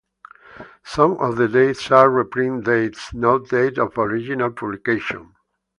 [0.83, 5.35] Some of the dates are reprint dates, not date of original publication.